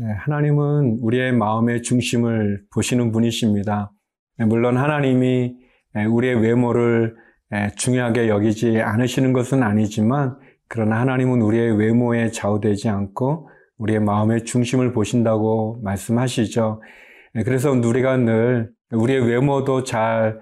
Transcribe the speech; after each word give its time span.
예, 0.00 0.04
하나님은 0.04 0.98
우리의 1.00 1.32
마음의 1.32 1.82
중심을 1.82 2.62
보시는 2.72 3.10
분이십니다. 3.10 3.90
예, 4.40 4.44
물론 4.44 4.76
하나님이 4.76 5.56
예, 5.96 6.04
우리의 6.04 6.40
외모를 6.40 7.16
중요하게 7.76 8.28
여기지 8.28 8.80
않으시는 8.80 9.32
것은 9.32 9.62
아니지만 9.62 10.36
그러나 10.68 11.00
하나님은 11.00 11.40
우리의 11.40 11.78
외모에 11.78 12.30
좌우되지 12.30 12.90
않고 12.90 13.48
우리의 13.78 14.00
마음의 14.00 14.44
중심을 14.44 14.92
보신다고 14.92 15.80
말씀하시죠. 15.82 16.82
그래서 17.46 17.72
우리가 17.72 18.18
늘 18.18 18.70
우리의 18.92 19.26
외모도 19.26 19.84
잘 19.84 20.40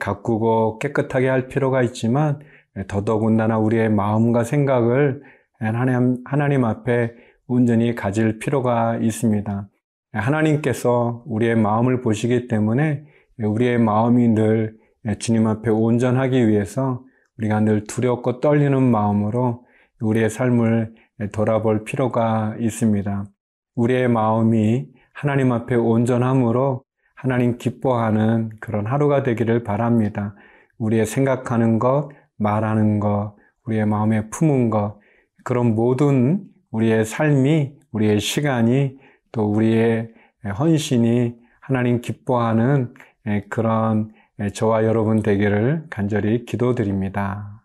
가꾸고 0.00 0.80
깨끗하게 0.80 1.28
할 1.28 1.46
필요가 1.46 1.80
있지만 1.82 2.40
더더군다나 2.88 3.58
우리의 3.58 3.88
마음과 3.90 4.42
생각을 4.42 5.22
하나님, 5.60 6.16
하나님 6.24 6.64
앞에 6.64 7.12
온전히 7.48 7.94
가질 7.94 8.38
필요가 8.38 8.96
있습니다. 8.98 9.68
하나님께서 10.12 11.24
우리의 11.26 11.56
마음을 11.56 12.02
보시기 12.02 12.46
때문에 12.46 13.04
우리의 13.38 13.78
마음이 13.78 14.28
늘 14.28 14.76
주님 15.18 15.46
앞에 15.46 15.70
온전하기 15.70 16.46
위해서 16.46 17.02
우리가 17.38 17.60
늘 17.60 17.84
두렵고 17.84 18.40
떨리는 18.40 18.82
마음으로 18.82 19.64
우리의 20.00 20.28
삶을 20.28 20.94
돌아볼 21.32 21.84
필요가 21.84 22.54
있습니다. 22.60 23.24
우리의 23.76 24.08
마음이 24.08 24.86
하나님 25.14 25.50
앞에 25.52 25.74
온전함으로 25.74 26.84
하나님 27.14 27.56
기뻐하는 27.56 28.50
그런 28.60 28.86
하루가 28.86 29.22
되기를 29.22 29.64
바랍니다. 29.64 30.34
우리의 30.76 31.06
생각하는 31.06 31.78
것, 31.78 32.10
말하는 32.36 33.00
것, 33.00 33.34
우리의 33.64 33.86
마음에 33.86 34.28
품은 34.28 34.68
것, 34.70 34.98
그런 35.44 35.74
모든 35.74 36.44
우리의 36.70 37.04
삶이, 37.04 37.72
우리의 37.92 38.20
시간이, 38.20 38.98
또 39.32 39.50
우리의 39.50 40.12
헌신이 40.58 41.34
하나님 41.60 42.00
기뻐하는 42.00 42.94
그런 43.48 44.12
저와 44.54 44.84
여러분 44.84 45.22
되기를 45.22 45.86
간절히 45.90 46.44
기도드립니다. 46.44 47.64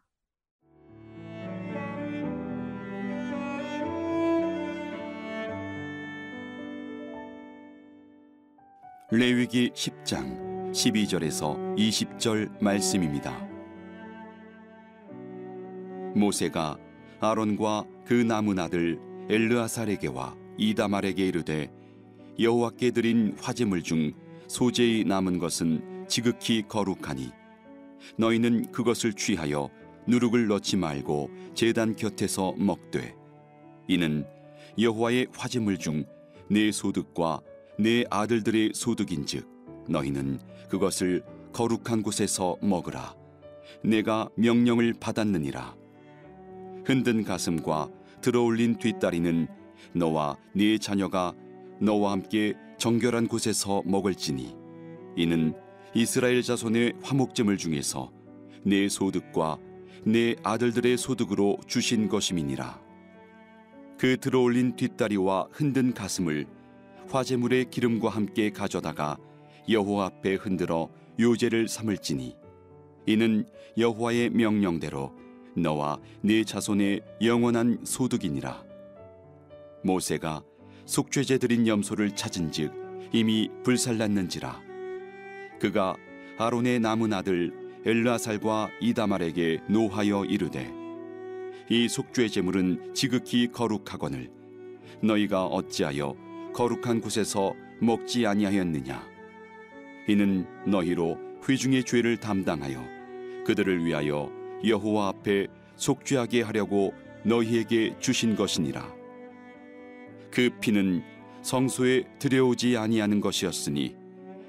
레위기 9.11 9.69
10장 9.71 10.71
12절에서 10.71 11.77
20절 11.77 12.63
말씀입니다. 12.63 13.31
모세가 16.15 16.77
아론과 17.23 17.85
그 18.05 18.13
남은 18.13 18.59
아들 18.59 18.99
엘르아살에게와 19.29 20.35
이다말에게 20.57 21.27
이르되 21.27 21.71
여호와께 22.39 22.91
드린 22.91 23.35
화제물 23.39 23.83
중 23.83 24.13
소재의 24.47 25.05
남은 25.05 25.39
것은 25.39 26.05
지극히 26.08 26.64
거룩하니 26.67 27.31
너희는 28.17 28.71
그것을 28.71 29.14
취하여 29.14 29.70
누룩을 30.08 30.48
넣지 30.48 30.77
말고 30.77 31.30
제단 31.53 31.95
곁에서 31.95 32.53
먹되 32.58 33.15
이는 33.87 34.25
여호와의 34.77 35.27
화제물 35.33 35.77
중 35.77 36.05
내 36.49 36.71
소득과 36.71 37.42
내 37.80 38.03
아들들의 38.09 38.73
소득인즉 38.75 39.48
너희는 39.89 40.39
그것을 40.69 41.23
거룩한 41.52 42.03
곳에서 42.03 42.58
먹으라. 42.61 43.15
내가 43.83 44.30
명령을 44.36 44.93
받았느니라 44.99 45.75
흔든 46.86 47.23
가슴과 47.23 47.89
들어올린 48.21 48.76
뒷다리는 48.76 49.48
너와 49.94 50.38
네 50.54 50.77
자녀가 50.77 51.33
너와 51.80 52.11
함께 52.11 52.54
정결한 52.77 53.27
곳에서 53.27 53.82
먹을지니 53.86 54.55
이는 55.16 55.54
이스라엘 55.93 56.42
자손의 56.42 56.93
화목제물 57.02 57.58
중에서 57.58 58.11
내 58.64 58.89
소득과 58.89 59.60
내 60.05 60.36
아들들의 60.43 60.98
소득으로 60.98 61.58
주신 61.67 62.10
것임이니라. 62.10 62.82
그 63.98 64.17
들어올린 64.17 64.76
뒷다리와 64.76 65.48
흔든 65.52 65.93
가슴을 65.93 66.45
화제물의 67.10 67.70
기름과 67.70 68.10
함께 68.10 68.49
가져다가 68.49 69.17
여호와 69.70 70.08
앞에 70.08 70.36
흔들어 70.36 70.89
요제를 71.20 71.67
삼을지니 71.67 72.36
이는 73.05 73.45
여호와의 73.77 74.32
명령대로 74.32 75.23
너와 75.55 75.99
네 76.21 76.43
자손의 76.43 77.02
영원한 77.21 77.80
소득이니라. 77.83 78.64
모세가 79.83 80.43
속죄제 80.86 81.37
드린 81.37 81.67
염소를 81.67 82.15
찾은즉 82.15 83.09
이미 83.11 83.49
불살랐는지라. 83.63 84.61
그가 85.59 85.95
아론의 86.37 86.80
남은 86.80 87.13
아들 87.13 87.53
엘라살과 87.86 88.69
이다말에게 88.81 89.61
노하여 89.67 90.25
이르되 90.25 90.71
이 91.69 91.87
속죄 91.87 92.27
제물은 92.27 92.93
지극히 92.93 93.52
거룩하거늘 93.52 94.30
너희가 95.02 95.45
어찌하여 95.45 96.15
거룩한 96.53 97.02
곳에서 97.02 97.53
먹지 97.80 98.25
아니하였느냐? 98.25 99.05
이는 100.08 100.45
너희로 100.65 101.17
회중의 101.47 101.83
죄를 101.83 102.17
담당하여 102.17 102.83
그들을 103.45 103.86
위하여 103.86 104.31
여호와 104.63 105.09
앞에 105.09 105.47
속죄하게 105.75 106.41
하려고 106.41 106.93
너희에게 107.23 107.95
주신 107.99 108.35
것이니라. 108.35 108.93
그 110.31 110.49
피는 110.61 111.03
성소에 111.41 112.05
들여오지 112.19 112.77
아니하는 112.77 113.21
것이었으니 113.21 113.95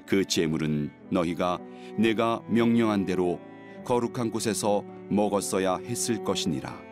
그 0.07 0.25
제물은 0.25 0.91
너희가 1.09 1.59
내가 1.97 2.41
명령한 2.47 3.05
대로 3.05 3.39
거룩한 3.83 4.31
곳에서 4.31 4.83
먹었어야 5.09 5.77
했을 5.77 6.23
것이니라. 6.23 6.85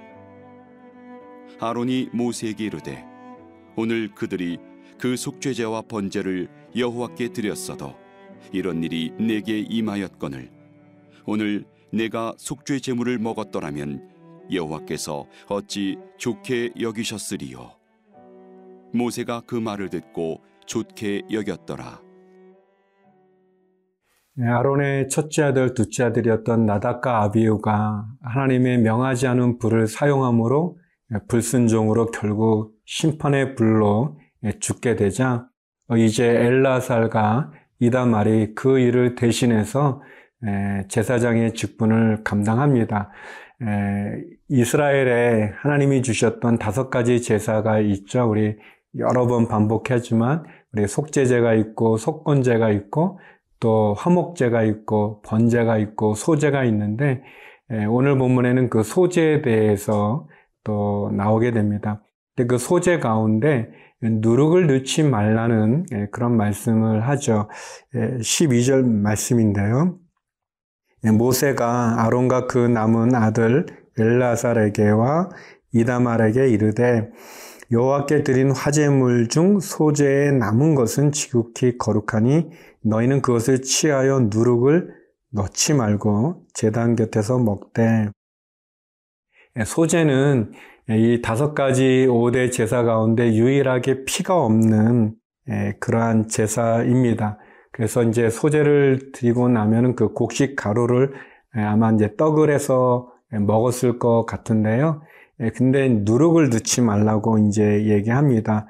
아론이 1.59 2.09
모세에게 2.11 2.66
이르되 2.66 3.05
오늘 3.75 4.13
그들이 4.13 4.57
그 4.97 5.16
속죄제와 5.16 5.84
번제를 5.84 6.50
여호와께 6.75 7.29
드렸어도 7.29 7.95
이런 8.51 8.84
일이 8.84 9.11
내게 9.17 9.59
임하였거늘 9.59 10.50
오늘 11.25 11.66
내가 11.94 12.34
속죄 12.38 12.80
제물을 12.80 13.20
먹었더라면 13.20 14.02
여호와께서 14.52 15.28
어찌 15.48 16.00
좋게 16.18 16.72
여기셨으리요? 16.80 17.70
모세가 18.94 19.44
그 19.46 19.56
말을 19.56 19.90
듣고 19.90 20.42
좋게 20.66 21.24
여겼더라. 21.32 22.02
네, 24.36 24.48
아론의 24.48 25.09
첫째 25.09 25.44
아들, 25.44 25.76
둘째 25.76 26.06
아들이었던 26.06 26.66
나닥과 26.66 27.22
아비우가 27.22 28.08
하나님의 28.22 28.80
명하지 28.80 29.28
않은 29.28 29.59
불을 29.59 29.86
사용함으로 29.86 30.80
불순종으로 31.28 32.08
결국 32.08 32.73
심판의 32.85 33.53
불로 33.53 34.17
죽게 34.59 34.96
되자 34.96 35.47
이제 35.96 36.26
엘라살과 36.26 37.52
이다말이 37.79 38.56
그 38.56 38.79
일을 38.79 39.14
대신해서 39.14 40.02
제사장의 40.87 41.53
직분을 41.53 42.23
감당합니다. 42.23 43.11
이스라엘에 44.49 45.53
하나님이 45.57 46.01
주셨던 46.01 46.57
다섯 46.57 46.90
가지 46.90 47.22
제사가 47.22 47.79
있죠. 47.79 48.29
우리 48.29 48.57
여러 48.97 49.25
번 49.25 49.47
반복하지만 49.47 50.43
우리 50.73 50.87
속죄제가 50.87 51.53
있고 51.53 51.97
속건제가 51.97 52.69
있고 52.72 53.19
또 53.59 53.93
화목제가 53.93 54.63
있고 54.63 55.22
번제가 55.22 55.78
있고 55.78 56.16
소제가 56.16 56.66
있는데 56.66 57.23
오늘 57.90 58.17
본문에는 58.17 58.69
그 58.69 58.84
소제에 58.84 59.41
대해서 59.41 60.28
또 60.63 61.09
나오게 61.16 61.51
됩니다. 61.51 62.03
근데 62.35 62.47
그 62.47 62.57
소제 62.57 62.99
가운데 62.99 63.69
누룩을 64.01 64.67
넣지 64.67 65.03
말라는 65.03 65.85
그런 66.11 66.35
말씀을 66.35 67.07
하죠. 67.07 67.49
12절 67.93 68.84
말씀인데요. 68.85 69.97
모세가 71.11 72.03
아론과 72.03 72.47
그 72.47 72.58
남은 72.58 73.16
아들 73.16 73.66
엘라살에게와 73.97 75.29
이다말에게 75.73 76.50
이르되 76.50 77.09
여호와께 77.72 78.23
드린 78.23 78.52
화제물 78.52 79.28
중 79.29 79.59
소재에 79.59 80.32
남은 80.32 80.76
것은 80.76 81.11
지극히 81.11 81.78
거룩하니 81.78 82.50
너희는 82.82 83.22
그것을 83.22 83.61
취하여 83.61 84.28
누룩을 84.32 84.94
넣지 85.32 85.73
말고 85.73 86.46
제단 86.53 86.96
곁에서 86.96 87.40
먹되 87.40 88.09
소재는 89.66 90.52
이 90.90 91.22
다섯 91.23 91.53
가지 91.53 92.05
5대 92.09 92.52
제사 92.52 92.84
가운데 92.84 93.34
유일하게 93.34 94.03
피가 94.05 94.35
없는 94.35 95.16
그러한 95.79 96.28
제사입니다. 96.28 97.38
그래서 97.73 98.03
이제 98.03 98.29
소재를 98.29 99.11
드리고 99.14 99.49
나면은 99.49 99.96
그 99.96 100.14
곡식 100.14 100.55
가루를 100.55 101.14
아마 101.53 101.91
이제 101.91 102.16
떡을 102.16 102.49
해서 102.49 103.11
먹었을 103.31 103.99
것 103.99 104.25
같은데요. 104.25 105.02
근데 105.55 105.90
누룩을 105.90 106.49
넣지 106.49 106.81
말라고 106.81 107.40
이제 107.40 107.85
얘기합니다. 107.87 108.67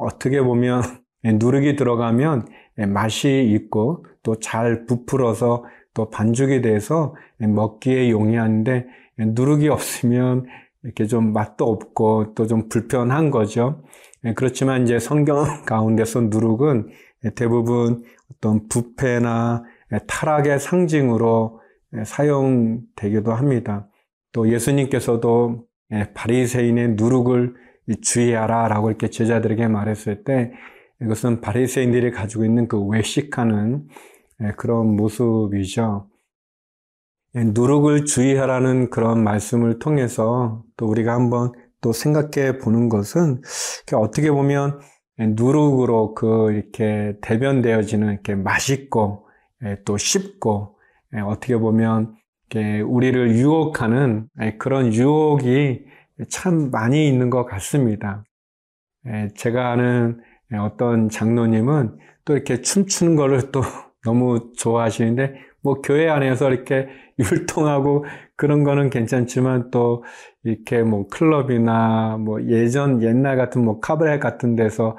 어떻게 0.00 0.40
보면 0.40 0.82
누룩이 1.24 1.76
들어가면 1.76 2.46
맛이 2.88 3.44
있고 3.54 4.06
또 4.22 4.36
잘 4.36 4.86
부풀어서 4.86 5.64
또 5.92 6.08
반죽이 6.10 6.62
돼서 6.62 7.14
먹기에 7.38 8.10
용이한데 8.10 8.86
누룩이 9.18 9.68
없으면 9.68 10.46
이렇게 10.84 11.06
좀 11.06 11.32
맛도 11.32 11.66
없고 11.66 12.34
또 12.34 12.46
좀 12.46 12.68
불편한 12.68 13.30
거죠. 13.30 13.82
그렇지만 14.36 14.84
이제 14.84 14.98
성경 14.98 15.44
가운데서 15.66 16.22
누룩은 16.22 16.88
대부분 17.34 18.04
어떤 18.32 18.68
부패나 18.68 19.64
타락의 20.06 20.60
상징으로 20.60 21.60
사용되기도 22.04 23.32
합니다. 23.32 23.88
또 24.32 24.50
예수님께서도 24.50 25.64
바리새인의 26.14 26.94
누룩을 26.96 27.54
주의하라라고 28.02 28.88
이렇게 28.88 29.08
제자들에게 29.10 29.68
말했을 29.68 30.24
때 30.24 30.52
이것은 31.00 31.40
바리새인들이 31.40 32.10
가지고 32.10 32.44
있는 32.44 32.66
그 32.66 32.82
외식하는 32.82 33.86
그런 34.56 34.96
모습이죠. 34.96 36.08
누룩을 37.34 38.04
주의하라는 38.04 38.90
그런 38.90 39.22
말씀을 39.22 39.78
통해서 39.78 40.64
또 40.76 40.86
우리가 40.86 41.14
한번 41.14 41.52
또 41.80 41.92
생각해 41.92 42.58
보는 42.58 42.88
것은 42.88 43.42
어떻게 43.92 44.30
보면 44.30 44.80
누룩으로 45.18 46.14
그 46.14 46.52
이렇게 46.52 47.16
대변되어지는 47.20 48.12
이렇게 48.12 48.34
맛있고 48.34 49.26
또 49.84 49.96
쉽고 49.96 50.76
어떻게 51.26 51.56
보면 51.56 52.16
우리를 52.84 53.36
유혹하는 53.36 54.28
그런 54.58 54.92
유혹이 54.92 55.84
참 56.28 56.70
많이 56.70 57.08
있는 57.08 57.30
것 57.30 57.44
같습니다. 57.44 58.24
제가 59.36 59.72
아는 59.72 60.20
어떤 60.52 61.08
장로님은 61.08 61.98
또 62.24 62.34
이렇게 62.34 62.60
춤추는 62.60 63.16
거를 63.16 63.50
또 63.52 63.62
너무 64.04 64.52
좋아하시는데 64.56 65.34
뭐 65.64 65.80
교회 65.82 66.08
안에서 66.08 66.50
이렇게 66.52 66.88
율동하고 67.18 68.04
그런 68.36 68.64
거는 68.64 68.90
괜찮지만 68.90 69.70
또 69.70 70.04
이렇게 70.44 70.82
뭐 70.82 71.06
클럽이나 71.08 72.18
뭐 72.18 72.42
예전 72.48 73.02
옛날 73.02 73.36
같은 73.36 73.64
뭐 73.64 73.80
카바레 73.80 74.18
같은 74.18 74.56
데서 74.56 74.96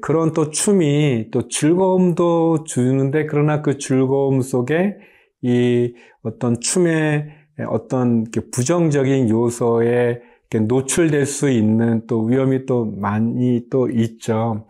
그런 0.00 0.32
또 0.32 0.50
춤이 0.50 1.30
또 1.30 1.48
즐거움도 1.48 2.64
주는데 2.64 3.26
그러나 3.26 3.60
그 3.60 3.78
즐거움 3.78 4.40
속에 4.40 4.96
이 5.42 5.94
어떤 6.22 6.58
춤의 6.60 7.26
어떤 7.68 8.24
부정적인 8.52 9.28
요소에 9.28 10.22
노출될 10.66 11.26
수 11.26 11.50
있는 11.50 12.06
또 12.06 12.24
위험이 12.24 12.64
또 12.64 12.86
많이 12.86 13.68
또 13.70 13.90
있죠. 13.90 14.66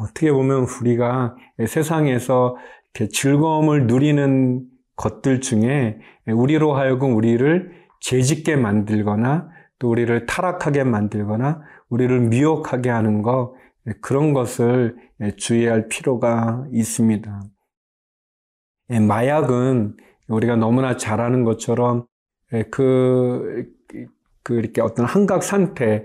어떻게 0.00 0.32
보면 0.32 0.66
우리가 0.80 1.36
세상에서 1.66 2.56
즐거움을 3.12 3.86
누리는 3.86 4.64
것들 4.96 5.40
중에 5.40 5.98
우리로 6.26 6.74
하여금 6.74 7.14
우리를 7.14 7.72
죄짓게 8.00 8.56
만들거나 8.56 9.48
또 9.78 9.90
우리를 9.90 10.26
타락하게 10.26 10.84
만들거나 10.84 11.62
우리를 11.88 12.18
미혹하게 12.20 12.90
하는 12.90 13.22
것 13.22 13.54
그런 14.00 14.32
것을 14.32 14.96
주의할 15.36 15.88
필요가 15.88 16.66
있습니다. 16.72 17.42
마약은 19.06 19.96
우리가 20.28 20.56
너무나 20.56 20.96
잘 20.96 21.20
아는 21.20 21.44
것처럼 21.44 22.06
그, 22.70 23.66
그 24.48 24.54
이렇게 24.54 24.80
어떤 24.80 25.04
한각 25.04 25.42
상태, 25.42 26.04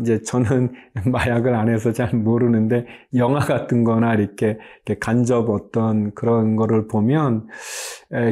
이제 0.00 0.20
저는 0.22 0.72
마약을 1.06 1.54
안 1.54 1.68
해서 1.68 1.92
잘 1.92 2.10
모르는데 2.16 2.84
영화 3.14 3.38
같은 3.38 3.84
거나 3.84 4.14
이렇게, 4.14 4.58
이렇게 4.84 4.98
간접 4.98 5.48
어떤 5.48 6.12
그런 6.12 6.56
거를 6.56 6.88
보면 6.88 7.46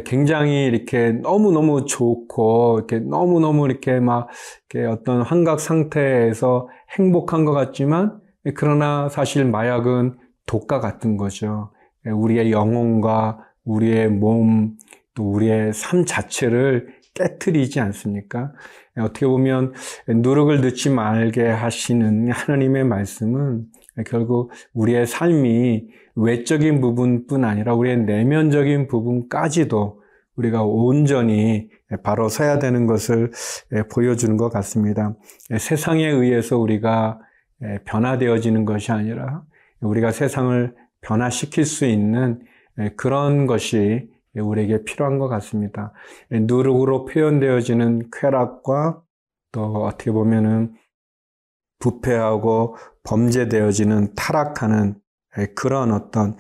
굉장히 0.05 0.65
이렇게 0.65 1.13
너무 1.13 1.53
너무 1.53 1.85
좋고, 1.85 2.79
이렇게 2.79 2.99
너무 2.99 3.39
너무 3.39 3.67
이렇게 3.67 4.01
막 4.01 4.29
이렇게 4.73 4.89
어떤 4.89 5.23
한각 5.23 5.61
상태에서 5.61 6.67
행복한 6.99 7.45
것 7.45 7.53
같지만, 7.53 8.19
그러나 8.57 9.09
사실 9.09 9.45
마약은 9.45 10.17
독과 10.47 10.81
같은 10.81 11.17
거죠. 11.17 11.71
우리의 12.05 12.51
영혼과 12.51 13.39
우리의 13.65 14.09
몸, 14.09 14.75
또 15.15 15.31
우리의 15.31 15.73
삶 15.75 16.05
자체를 16.05 16.89
깨뜨리지 17.15 17.81
않습니까? 17.81 18.53
어떻게 18.99 19.27
보면 19.27 19.73
누룩을 20.09 20.61
넣지 20.61 20.91
말게 20.91 21.47
하시는 21.47 22.31
하나님의 22.31 22.85
말씀은 22.85 23.67
결국 24.07 24.51
우리의 24.73 25.07
삶이 25.07 25.87
외적인 26.17 26.81
부분뿐 26.81 27.45
아니라 27.45 27.75
우리의 27.75 27.99
내면적인 27.99 28.89
부분까지도 28.89 30.03
우리가 30.37 30.65
온전히 30.65 31.71
바로 32.03 32.29
서야 32.29 32.59
되는 32.59 32.87
것을 32.87 33.31
보여주는 33.93 34.37
것 34.37 34.49
같습니다. 34.51 35.15
세상에 35.59 36.09
의해서 36.09 36.59
우리가 36.59 37.21
변화되어지는 37.85 38.65
것이 38.65 38.91
아니라 38.91 39.43
우리가 39.81 40.11
세상을 40.11 40.75
변화시킬 41.01 41.65
수 41.65 41.85
있는 41.85 42.41
그런 42.97 43.47
것이 43.47 44.09
우리에게 44.37 44.85
필요한 44.85 45.19
것 45.19 45.29
같습니다. 45.29 45.93
누룩으로 46.31 47.05
표현되어지는 47.05 48.11
쾌락과 48.13 49.03
또 49.53 49.85
어떻게 49.85 50.11
보면은 50.11 50.75
부패하고 51.79 52.77
범죄되어지는 53.05 54.15
타락하는 54.15 54.97
그런 55.55 55.93
어떤 55.93 56.37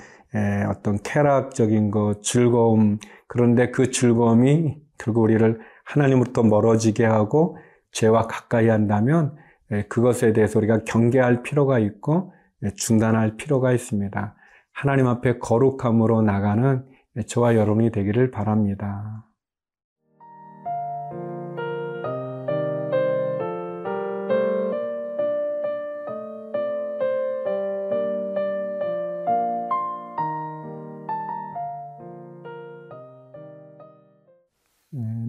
어떤 0.69 0.99
쾌락적인 1.03 1.91
것, 1.91 2.23
즐거움 2.23 2.99
그런데 3.29 3.71
그 3.71 3.91
즐거움이 3.91 4.77
결국 4.99 5.23
우리를 5.23 5.61
하나님으로부터 5.85 6.43
멀어지게 6.43 7.05
하고 7.05 7.57
죄와 7.93 8.27
가까이 8.27 8.69
한다면 8.69 9.37
그것에 9.89 10.33
대해서 10.33 10.59
우리가 10.59 10.85
경계할 10.85 11.43
필요가 11.43 11.79
있고 11.79 12.33
중단할 12.77 13.37
필요가 13.37 13.73
있습니다. 13.73 14.35
하나님 14.73 15.07
앞에 15.07 15.39
거룩함으로 15.39 16.23
나가는 16.23 16.85
저와 17.23 17.55
여러분이 17.55 17.91
되기를 17.91 18.31
바랍니다. 18.31 19.25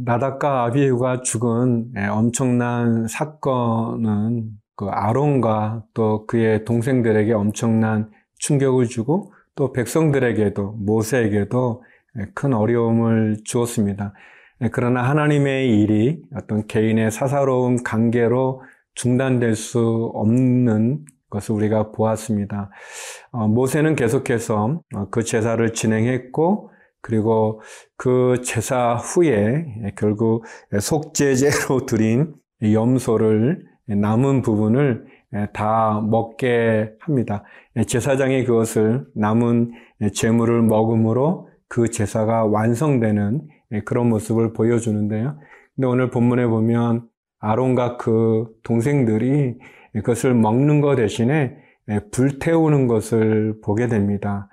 나닥과 0.05 0.65
아비후가 0.65 1.21
죽은 1.21 1.93
엄청난 2.11 3.07
사건은 3.07 4.51
그 4.75 4.85
아론과 4.87 5.85
또 5.93 6.25
그의 6.27 6.63
동생들에게 6.65 7.33
엄청난 7.33 8.11
충격을 8.37 8.85
주고 8.87 9.31
또 9.55 9.71
백성들에게도 9.71 10.73
모세에게도 10.79 11.83
큰 12.33 12.53
어려움을 12.53 13.37
주었습니다. 13.43 14.13
그러나 14.71 15.01
하나님의 15.03 15.81
일이 15.81 16.21
어떤 16.35 16.65
개인의 16.67 17.11
사사로운 17.11 17.83
관계로 17.83 18.61
중단될 18.93 19.55
수 19.55 20.11
없는 20.13 21.05
것을 21.29 21.55
우리가 21.55 21.91
보았습니다. 21.91 22.69
어, 23.31 23.47
모세는 23.47 23.95
계속해서 23.95 24.81
어, 24.95 25.09
그 25.09 25.23
제사를 25.23 25.73
진행했고 25.73 26.71
그리고 27.01 27.61
그 27.97 28.41
제사 28.43 28.95
후에 28.95 29.93
결국 29.95 30.45
속죄제로 30.79 31.85
드린 31.85 32.33
염소를 32.63 33.63
남은 33.87 34.41
부분을 34.41 35.05
다 35.53 36.01
먹게 36.01 36.93
합니다. 36.99 37.43
제사장이 37.87 38.45
그것을 38.45 39.05
남은 39.15 39.71
재물을 40.13 40.61
먹음으로 40.61 41.49
그 41.67 41.89
제사가 41.89 42.45
완성되는 42.45 43.41
그런 43.85 44.09
모습을 44.09 44.53
보여주는데요. 44.53 45.37
근데 45.75 45.87
오늘 45.87 46.09
본문에 46.09 46.47
보면 46.47 47.07
아론과 47.39 47.97
그 47.97 48.47
동생들이 48.63 49.57
그것을 49.93 50.33
먹는 50.33 50.81
것 50.81 50.95
대신에 50.95 51.57
불태우는 52.11 52.87
것을 52.87 53.59
보게 53.63 53.87
됩니다. 53.87 54.49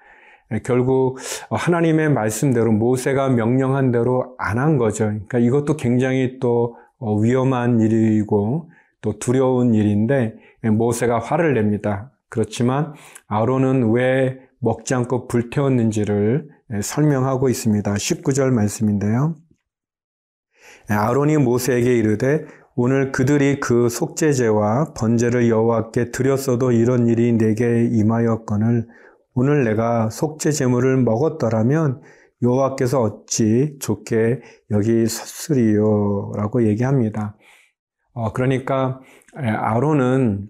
결국 0.65 1.19
하나님의 1.51 2.11
말씀대로 2.11 2.73
모세가 2.73 3.31
명령한 3.31 3.91
대로 3.93 4.35
안 4.39 4.59
한 4.59 4.77
거죠. 4.77 5.05
그러니까 5.05 5.39
이것도 5.39 5.77
굉장히 5.77 6.39
또 6.41 6.77
위험한 7.23 7.81
일이고 7.81 8.71
또 9.03 9.19
두려운 9.19 9.75
일인데 9.75 10.35
모세가 10.63 11.19
화를 11.19 11.53
냅니다. 11.55 12.13
그렇지만 12.31 12.95
아론은 13.27 13.93
왜 13.93 14.39
먹지 14.61 14.95
않고 14.95 15.29
불태웠는지를 15.29 16.49
설명하고 16.83 17.51
있습니다. 17.51 17.93
19절 17.93 18.51
말씀인데요. 18.53 19.35
아론이 20.89 21.37
모세에게 21.37 21.99
이르되 21.99 22.47
오늘 22.75 23.13
그들이 23.13 23.61
그 23.61 23.91
속죄제와 23.91 24.95
번제를 24.95 25.51
여호와께 25.51 26.11
드렸어도 26.11 26.73
이런 26.73 27.07
일이 27.07 27.33
내게 27.33 27.85
임하였거늘 27.85 28.87
오늘 29.35 29.65
내가 29.65 30.09
속죄 30.09 30.53
제물을 30.53 31.03
먹었더라면 31.03 32.01
여호와께서 32.43 33.03
어찌 33.03 33.77
좋게 33.81 34.41
여기 34.71 35.07
섰으리요라고 35.07 36.67
얘기합니다. 36.67 37.37
어, 38.15 38.33
그러니까 38.33 39.01
아론은 39.35 40.49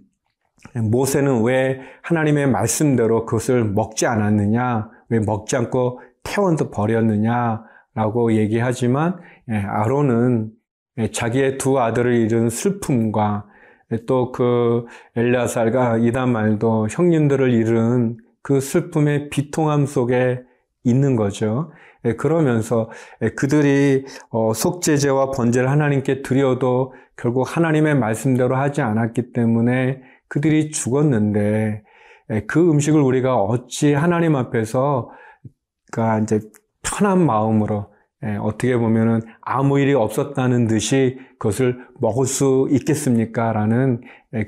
모세는 0.75 1.42
왜 1.42 1.81
하나님의 2.02 2.49
말씀대로 2.49 3.26
그것을 3.26 3.64
먹지 3.64 4.07
않았느냐, 4.07 4.88
왜 5.09 5.21
먹지 5.21 5.57
않고 5.57 6.00
태원도 6.25 6.71
버렸느냐라고 6.71 8.33
얘기하지만 8.35 9.19
아론은 9.49 10.50
자기의 11.12 11.59
두 11.59 11.81
아들을 11.81 12.14
잃은 12.14 12.49
슬픔과 12.49 13.47
또 14.07 14.33
그 14.33 14.87
엘리아살과 15.16 15.99
이다말도 15.99 16.88
형님들을 16.90 17.52
잃은 17.52 18.16
그 18.42 18.61
슬픔의 18.61 19.31
비통함 19.31 19.87
속에 19.87 20.42
있는 20.85 21.16
거죠. 21.16 21.73
그러면서 22.18 22.90
그들이 23.37 24.04
어, 24.30 24.52
속죄제와 24.52 25.30
번제를 25.30 25.71
하나님께 25.71 26.23
드려도 26.23 26.94
결국 27.16 27.56
하나님의 27.56 27.94
말씀대로 27.94 28.56
하지 28.56 28.82
않았기 28.82 29.32
때문에 29.32 30.02
그들이 30.28 30.71
죽었는데 30.71 31.82
그 32.47 32.71
음식을 32.71 33.00
우리가 33.00 33.37
어찌 33.37 33.92
하나님 33.92 34.35
앞에서 34.37 35.11
그러니까 35.92 36.21
이제 36.21 36.40
편한 36.82 37.25
마음으로 37.25 37.92
어떻게 38.40 38.76
보면은 38.76 39.21
아무 39.40 39.78
일이 39.78 39.94
없었다는 39.94 40.66
듯이 40.66 41.18
그것을 41.38 41.87
먹을 42.00 42.26
수 42.26 42.68
있겠습니까? 42.71 43.52
라는 43.52 44.00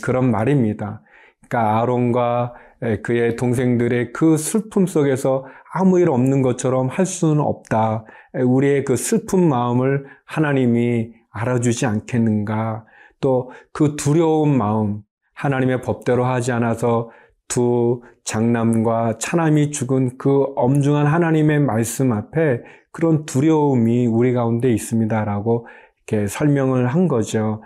그런 0.03 0.31
말입니다. 0.31 1.03
그러니까 1.49 1.81
아론과 1.83 2.55
그의 3.03 3.37
동생들의 3.37 4.13
그 4.13 4.37
슬픔 4.37 4.87
속에서 4.87 5.47
아무 5.77 5.99
일 5.99 6.09
없는 6.09 6.41
것처럼 6.43 6.87
할 6.89 7.05
수는 7.05 7.41
없다. 7.41 8.05
우리의 8.33 8.85
그 8.85 8.97
슬픈 8.97 9.49
마음을 9.49 10.07
하나님이 10.25 11.13
알아주지 11.31 11.85
않겠는가. 11.87 12.87
또 13.21 13.51
그 13.73 13.97
두려운 13.97 14.57
마음, 14.57 15.03
하나님의 15.35 15.83
법대로 15.83 16.25
하지 16.25 16.53
않아서 16.53 17.11
두 17.49 18.03
장남과 18.25 19.19
차남이 19.19 19.73
죽은 19.73 20.17
그 20.17 20.47
엄중한 20.55 21.07
하나님의 21.07 21.61
말씀 21.61 22.13
앞에 22.13 22.63
그런 22.93 23.27
두려움이 23.27 24.07
우리 24.07 24.33
가운데 24.33 24.73
있습니다라고 24.73 25.67
이렇게 26.07 26.29
설명을 26.29 26.87
한 26.87 27.09
거죠. 27.09 27.63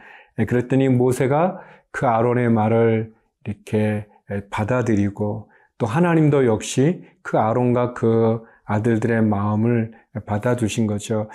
그랬더니 0.46 0.88
모세가 0.88 1.60
그 1.90 2.06
아론의 2.06 2.48
말을 2.50 3.12
이렇게 3.44 4.06
받아들이고 4.50 5.47
또 5.78 5.86
하나님도 5.86 6.46
역시 6.46 7.02
그 7.22 7.38
아론과 7.38 7.94
그 7.94 8.40
아들들의 8.64 9.22
마음을 9.22 9.92
받아주신 10.26 10.86
거죠. 10.86 11.28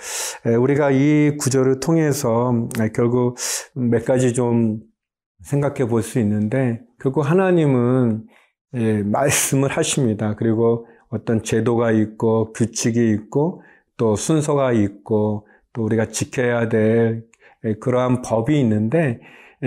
우리가 0.44 0.90
이 0.90 1.36
구절을 1.38 1.80
통해서 1.80 2.68
결국 2.94 3.36
몇 3.74 4.04
가지 4.04 4.34
좀 4.34 4.80
생각해 5.42 5.86
볼 5.88 6.02
수 6.02 6.20
있는데 6.20 6.80
결국 7.00 7.22
하나님은 7.28 8.26
말씀을 9.04 9.70
하십니다. 9.70 10.34
그리고 10.36 10.86
어떤 11.08 11.42
제도가 11.42 11.92
있고 11.92 12.52
규칙이 12.52 13.10
있고 13.10 13.62
또 13.96 14.16
순서가 14.16 14.72
있고 14.72 15.46
또 15.72 15.84
우리가 15.84 16.06
지켜야 16.06 16.68
될 16.68 17.24
그러한 17.80 18.22
법이 18.22 18.58
있는데 18.60 19.20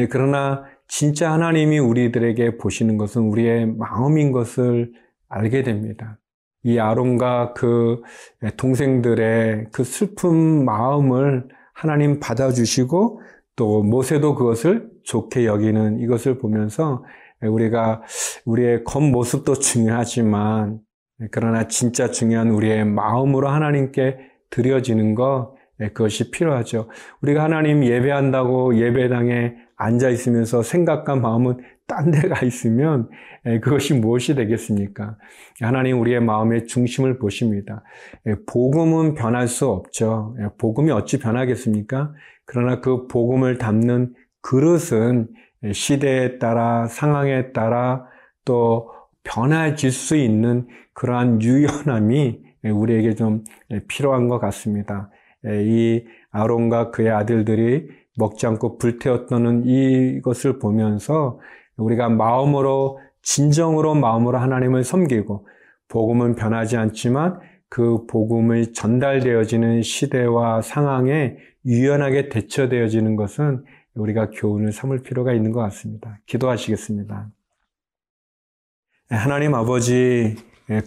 그러나 0.09 0.63
진짜 0.87 1.31
하나님이 1.31 1.79
우리들에게 1.79 2.57
보시는 2.57 2.97
것은 2.97 3.23
우리의 3.23 3.67
마음인 3.67 4.31
것을 4.31 4.93
알게 5.27 5.63
됩니다. 5.63 6.19
이 6.63 6.79
아론과 6.79 7.53
그 7.53 8.01
동생들의 8.57 9.67
그 9.71 9.83
슬픈 9.83 10.65
마음을 10.65 11.47
하나님 11.73 12.19
받아주시고 12.19 13.21
또 13.55 13.83
모세도 13.83 14.35
그것을 14.35 14.89
좋게 15.03 15.45
여기는 15.45 15.99
이것을 15.99 16.37
보면서 16.37 17.03
우리가 17.41 18.01
우리의 18.45 18.83
겉모습도 18.83 19.55
중요하지만 19.55 20.79
그러나 21.31 21.67
진짜 21.67 22.09
중요한 22.11 22.49
우리의 22.49 22.85
마음으로 22.85 23.47
하나님께 23.47 24.17
드려지는 24.49 25.15
것 25.15 25.55
그것이 25.77 26.31
필요하죠. 26.31 26.89
우리가 27.21 27.43
하나님 27.43 27.83
예배한다고 27.83 28.77
예배당에 28.79 29.55
앉아 29.77 30.09
있으면서 30.09 30.63
생각과 30.63 31.15
마음은 31.15 31.59
딴 31.87 32.11
데가 32.11 32.45
있으면 32.45 33.07
그것이 33.61 33.93
무엇이 33.93 34.35
되겠습니까? 34.35 35.17
하나님 35.61 36.01
우리의 36.01 36.19
마음의 36.19 36.65
중심을 36.65 37.17
보십니다. 37.19 37.83
복음은 38.47 39.13
변할 39.13 39.47
수 39.47 39.67
없죠. 39.67 40.35
복음이 40.57 40.91
어찌 40.91 41.19
변하겠습니까? 41.19 42.13
그러나 42.45 42.81
그 42.81 43.07
복음을 43.07 43.57
담는 43.57 44.13
그릇은 44.41 45.27
시대에 45.71 46.39
따라 46.39 46.87
상황에 46.87 47.51
따라 47.51 48.05
또 48.45 48.89
변화질 49.23 49.91
수 49.91 50.15
있는 50.15 50.67
그러한 50.93 51.41
유연함이 51.41 52.41
우리에게 52.63 53.15
좀 53.15 53.43
필요한 53.87 54.27
것 54.27 54.39
같습니다. 54.39 55.09
이 55.45 56.03
아론과 56.31 56.91
그의 56.91 57.11
아들들이 57.11 57.87
먹지 58.17 58.47
않고 58.47 58.77
불태웠던 58.77 59.63
이것을 59.65 60.59
보면서 60.59 61.39
우리가 61.77 62.09
마음으로 62.09 62.99
진정으로 63.21 63.93
마음으로 63.95 64.37
하나님을 64.37 64.83
섬기고 64.83 65.47
복음은 65.87 66.35
변하지 66.35 66.77
않지만 66.77 67.39
그 67.69 68.05
복음이 68.07 68.73
전달되어지는 68.73 69.81
시대와 69.83 70.61
상황에 70.61 71.37
유연하게 71.65 72.29
대처되어지는 72.29 73.15
것은 73.15 73.63
우리가 73.93 74.29
교훈을 74.31 74.71
삼을 74.71 75.03
필요가 75.03 75.33
있는 75.33 75.51
것 75.51 75.59
같습니다. 75.61 76.19
기도하시겠습니다. 76.25 77.29
하나님 79.09 79.53
아버지, 79.55 80.35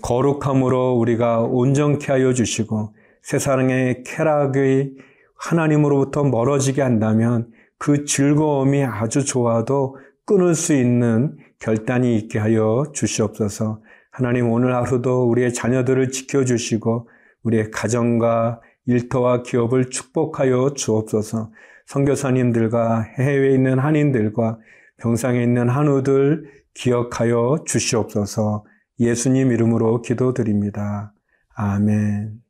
거룩함으로 0.02 0.94
우리가 0.96 1.42
온전케 1.42 2.12
하여 2.12 2.32
주시고 2.32 2.94
세상의 3.22 4.02
쾌락의 4.04 4.94
하나님으로부터 5.40 6.24
멀어지게 6.24 6.82
한다면 6.82 7.50
그 7.78 8.04
즐거움이 8.04 8.84
아주 8.84 9.24
좋아도 9.24 9.96
끊을 10.26 10.54
수 10.54 10.74
있는 10.74 11.36
결단이 11.58 12.16
있게 12.16 12.38
하여 12.38 12.84
주시옵소서. 12.92 13.82
하나님 14.12 14.50
오늘 14.50 14.74
하루도 14.74 15.28
우리의 15.30 15.54
자녀들을 15.54 16.10
지켜주시고 16.10 17.08
우리의 17.42 17.70
가정과 17.70 18.60
일터와 18.86 19.42
기업을 19.42 19.88
축복하여 19.90 20.74
주옵소서. 20.74 21.50
선교사님들과 21.86 23.02
해외에 23.18 23.54
있는 23.54 23.78
한인들과 23.78 24.58
병상에 24.98 25.42
있는 25.42 25.68
한우들 25.68 26.50
기억하여 26.74 27.64
주시옵소서. 27.66 28.64
예수님 29.00 29.52
이름으로 29.52 30.02
기도드립니다. 30.02 31.14
아멘. 31.54 32.49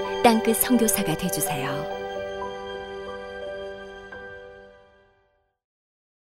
땅끝 0.31 0.55
선교사가 0.55 1.17
되주세요. 1.17 2.00